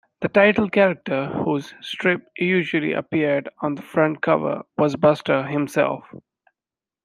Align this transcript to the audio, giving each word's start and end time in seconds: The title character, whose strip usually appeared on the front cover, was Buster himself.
The 0.21 0.29
title 0.29 0.67
character, 0.67 1.27
whose 1.27 1.75
strip 1.79 2.23
usually 2.35 2.91
appeared 2.93 3.49
on 3.59 3.75
the 3.75 3.83
front 3.83 4.23
cover, 4.23 4.63
was 4.75 4.95
Buster 4.95 5.43
himself. 5.43 6.05